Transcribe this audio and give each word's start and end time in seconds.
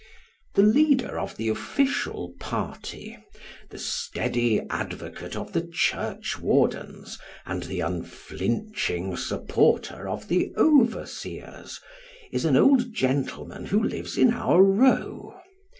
The 0.55 0.63
leader 0.63 1.19
of 1.19 1.37
the 1.37 1.49
official 1.49 2.33
party 2.39 3.19
the 3.69 3.77
steady 3.77 4.59
advocate 4.67 5.35
of 5.35 5.53
the 5.53 5.61
church 5.61 6.39
wardens, 6.39 7.19
and 7.45 7.61
the 7.61 7.81
unflinching 7.81 9.15
supporter 9.15 10.09
of 10.09 10.27
the 10.27 10.53
overseers 10.57 11.79
is 12.31 12.45
an 12.45 12.57
old 12.57 12.91
gentleman 12.95 13.67
who 13.67 13.83
lives 13.83 14.17
in 14.17 14.33
our 14.33 14.63
row. 14.63 15.39